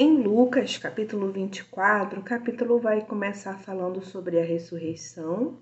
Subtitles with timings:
[0.00, 5.56] Em Lucas, capítulo 24, o capítulo vai começar falando sobre a ressurreição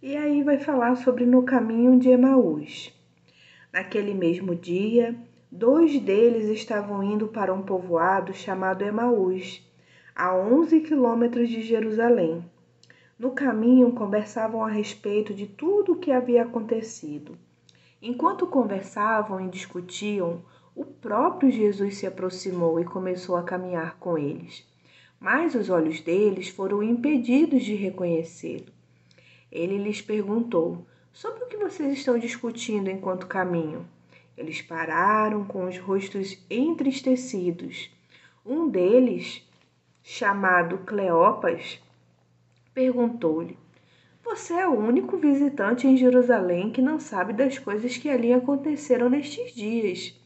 [0.00, 2.96] e aí vai falar sobre no caminho de Emaús.
[3.72, 5.16] Naquele mesmo dia,
[5.50, 9.68] dois deles estavam indo para um povoado chamado Emaús,
[10.14, 12.48] a 11 quilômetros de Jerusalém.
[13.18, 17.36] No caminho, conversavam a respeito de tudo o que havia acontecido.
[18.00, 20.40] Enquanto conversavam e discutiam,
[20.76, 24.62] o próprio Jesus se aproximou e começou a caminhar com eles.
[25.18, 28.66] Mas os olhos deles foram impedidos de reconhecê-lo.
[29.50, 33.86] Ele lhes perguntou: Sobre o que vocês estão discutindo enquanto caminham?
[34.36, 37.90] Eles pararam com os rostos entristecidos.
[38.44, 39.42] Um deles,
[40.02, 41.82] chamado Cleopas,
[42.74, 43.56] perguntou-lhe:
[44.22, 49.08] Você é o único visitante em Jerusalém que não sabe das coisas que ali aconteceram
[49.08, 50.25] nestes dias.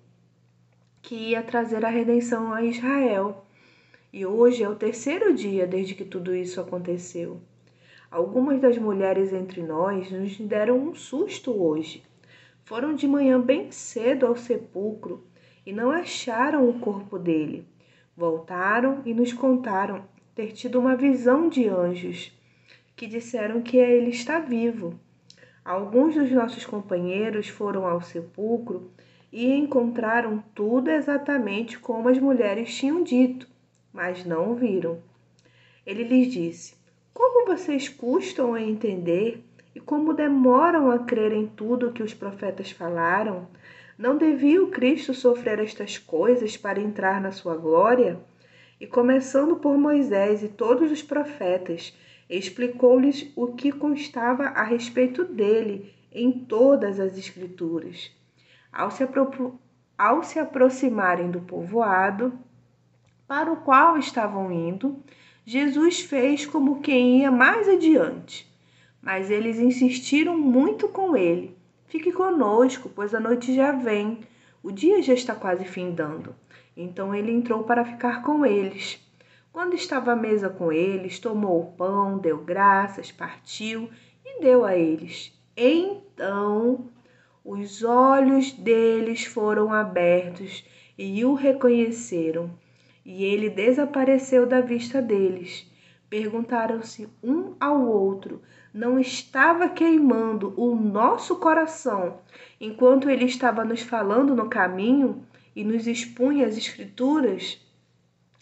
[1.01, 3.45] que ia trazer a redenção a Israel.
[4.13, 7.39] E hoje é o terceiro dia desde que tudo isso aconteceu.
[8.09, 12.03] Algumas das mulheres entre nós nos deram um susto hoje.
[12.63, 15.25] Foram de manhã bem cedo ao sepulcro
[15.65, 17.65] e não acharam o corpo dele.
[18.15, 20.03] Voltaram e nos contaram
[20.35, 22.31] ter tido uma visão de anjos
[22.95, 24.99] que disseram que ele está vivo.
[25.63, 28.91] Alguns dos nossos companheiros foram ao sepulcro
[29.31, 33.47] e encontraram tudo exatamente como as mulheres tinham dito,
[33.93, 34.99] mas não o viram.
[35.85, 36.75] Ele lhes disse:
[37.13, 42.71] Como vocês custam a entender e como demoram a crer em tudo que os profetas
[42.71, 43.47] falaram?
[43.97, 48.19] Não devia o Cristo sofrer estas coisas para entrar na sua glória?
[48.79, 51.95] E começando por Moisés e todos os profetas,
[52.29, 58.11] explicou-lhes o que constava a respeito dele em todas as Escrituras.
[58.71, 59.07] Ao se,
[59.97, 62.33] ao se aproximarem do povoado
[63.27, 65.01] para o qual estavam indo,
[65.45, 68.49] Jesus fez como quem ia mais adiante.
[69.01, 71.57] Mas eles insistiram muito com ele.
[71.87, 74.19] Fique conosco, pois a noite já vem,
[74.63, 76.35] o dia já está quase findando.
[76.75, 78.99] Então ele entrou para ficar com eles.
[79.51, 83.89] Quando estava à mesa com eles, tomou o pão, deu graças, partiu
[84.25, 85.37] e deu a eles.
[85.57, 86.85] Então
[87.43, 90.63] os olhos deles foram abertos
[90.95, 92.51] e o reconheceram,
[93.03, 95.67] e ele desapareceu da vista deles.
[96.07, 102.19] Perguntaram-se um ao outro: não estava queimando o nosso coração
[102.59, 105.25] enquanto ele estava nos falando no caminho
[105.55, 107.59] e nos expunha as Escrituras?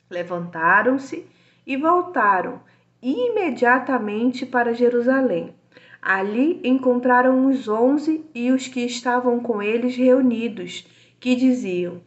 [0.09, 1.25] Levantaram-se
[1.65, 2.61] e voltaram
[3.01, 5.55] imediatamente para Jerusalém
[6.01, 10.87] Ali encontraram os onze e os que estavam com eles reunidos,
[11.19, 12.01] que diziam: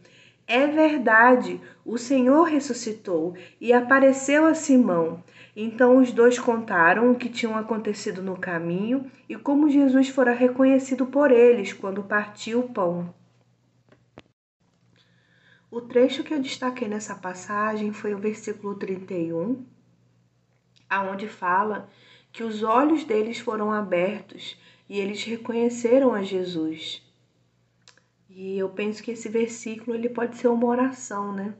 [0.47, 5.23] É verdade, o Senhor ressuscitou e apareceu a Simão.
[5.55, 11.05] Então os dois contaram o que tinha acontecido no caminho e como Jesus fora reconhecido
[11.05, 13.13] por eles quando partiu o pão.
[15.69, 19.63] O trecho que eu destaquei nessa passagem foi o versículo 31,
[20.89, 21.89] aonde fala
[22.33, 24.57] que os olhos deles foram abertos
[24.89, 26.99] e eles reconheceram a Jesus.
[28.27, 31.53] E eu penso que esse versículo ele pode ser uma oração, né?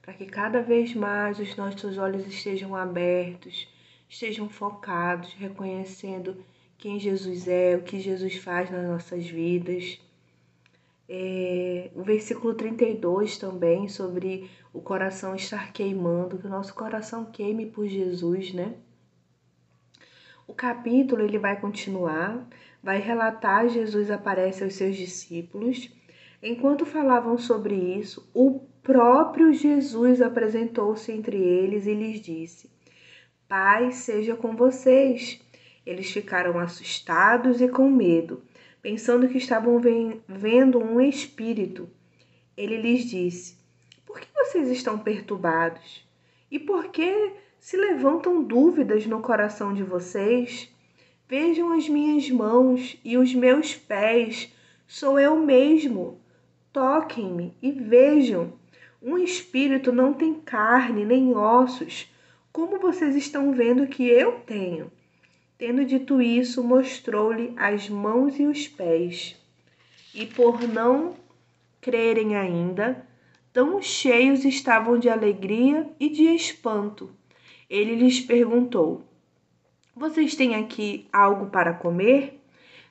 [0.00, 3.68] Para que cada vez mais os nossos olhos estejam abertos,
[4.08, 6.36] estejam focados, reconhecendo
[6.78, 10.00] quem Jesus é, o que Jesus faz nas nossas vidas.
[11.08, 17.66] É, o versículo 32 também, sobre o coração estar queimando, que o nosso coração queime
[17.66, 18.76] por Jesus, né?
[20.52, 22.46] O capítulo ele vai continuar,
[22.82, 25.90] vai relatar Jesus aparece aos seus discípulos.
[26.42, 32.70] Enquanto falavam sobre isso, o próprio Jesus apresentou-se entre eles e lhes disse:
[33.48, 35.40] Pai seja com vocês.
[35.86, 38.42] Eles ficaram assustados e com medo,
[38.82, 39.80] pensando que estavam
[40.28, 41.88] vendo um espírito.
[42.54, 43.56] Ele lhes disse:
[44.04, 46.06] Por que vocês estão perturbados?
[46.50, 50.68] E por que se levantam dúvidas no coração de vocês,
[51.28, 54.52] vejam as minhas mãos e os meus pés,
[54.84, 56.20] sou eu mesmo.
[56.72, 58.54] Toquem-me e vejam.
[59.00, 62.12] Um espírito não tem carne nem ossos,
[62.52, 64.90] como vocês estão vendo que eu tenho.
[65.56, 69.40] Tendo dito isso, mostrou-lhe as mãos e os pés.
[70.12, 71.14] E por não
[71.80, 73.06] crerem ainda,
[73.52, 77.21] tão cheios estavam de alegria e de espanto.
[77.72, 79.02] Ele lhes perguntou:
[79.96, 82.38] Vocês têm aqui algo para comer?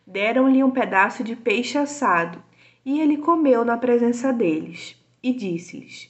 [0.07, 2.43] Deram-lhe um pedaço de peixe assado,
[2.83, 6.09] e ele comeu na presença deles, e disse-lhes: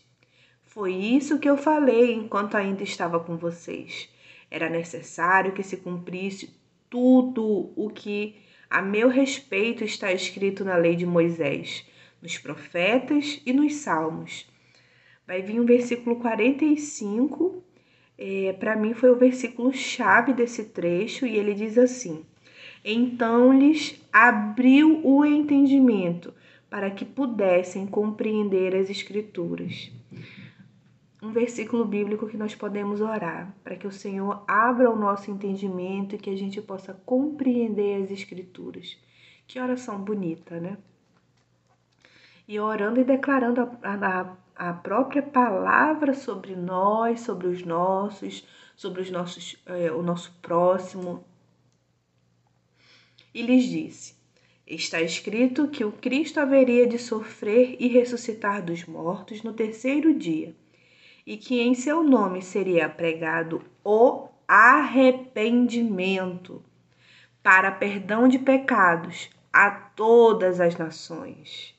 [0.63, 4.07] Foi isso que eu falei enquanto ainda estava com vocês.
[4.49, 6.57] Era necessário que se cumprisse
[6.89, 8.37] tudo o que
[8.69, 11.85] a meu respeito está escrito na lei de Moisés,
[12.21, 14.49] nos profetas e nos salmos.
[15.27, 17.65] Vai vir o um versículo 45,
[18.21, 22.23] é, para mim foi o versículo chave desse trecho, e ele diz assim:
[22.85, 26.33] Então lhes abriu o entendimento
[26.69, 29.91] para que pudessem compreender as Escrituras
[31.21, 36.15] um versículo bíblico que nós podemos orar, para que o Senhor abra o nosso entendimento
[36.15, 38.97] e que a gente possa compreender as Escrituras.
[39.47, 40.77] Que oração bonita, né?
[42.47, 48.45] E orando e declarando a, a, a própria palavra sobre nós, sobre os nossos,
[48.75, 51.23] sobre os nossos, é, o nosso próximo.
[53.33, 54.15] E lhes disse:
[54.65, 60.55] Está escrito que o Cristo haveria de sofrer e ressuscitar dos mortos no terceiro dia
[61.25, 66.63] e que em seu nome seria pregado o arrependimento
[67.43, 71.75] para perdão de pecados a todas as nações.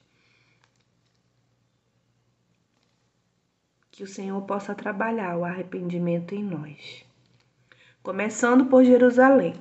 [3.92, 7.04] Que o Senhor possa trabalhar o arrependimento em nós.
[8.02, 9.52] Começando por Jerusalém.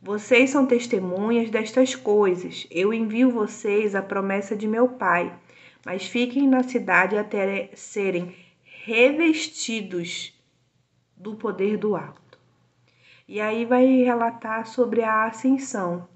[0.00, 2.66] Vocês são testemunhas destas coisas.
[2.70, 5.38] Eu envio vocês a promessa de meu Pai,
[5.84, 8.34] mas fiquem na cidade até serem
[8.64, 10.32] revestidos
[11.14, 12.38] do poder do alto.
[13.28, 16.08] E aí vai relatar sobre a ascensão.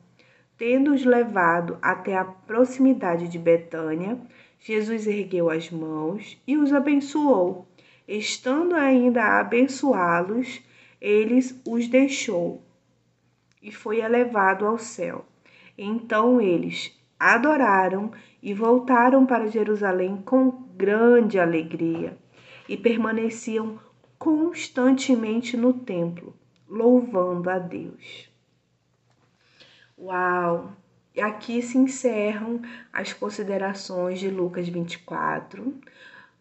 [0.57, 4.19] Tendo-os levado até a proximidade de Betânia,
[4.65, 7.67] Jesus ergueu as mãos e os abençoou.
[8.07, 10.61] Estando ainda a abençoá-los,
[11.01, 12.63] eles os deixou
[13.61, 15.25] e foi elevado ao céu.
[15.77, 18.13] Então eles adoraram
[18.43, 22.17] e voltaram para Jerusalém com grande alegria
[22.69, 23.81] e permaneciam
[24.19, 26.35] constantemente no templo,
[26.69, 28.31] louvando a Deus.
[29.99, 30.73] Uau!
[31.21, 32.63] Aqui se encerram
[32.93, 35.79] as considerações de Lucas 24.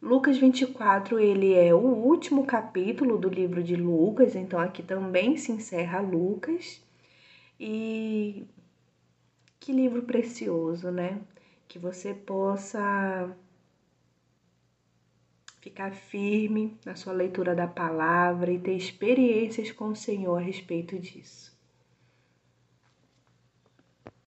[0.01, 5.51] Lucas 24, ele é o último capítulo do livro de Lucas, então aqui também se
[5.51, 6.81] encerra Lucas.
[7.59, 8.47] E
[9.59, 11.21] que livro precioso, né?
[11.67, 13.35] Que você possa
[15.61, 20.97] ficar firme na sua leitura da palavra e ter experiências com o Senhor a respeito
[20.97, 21.55] disso.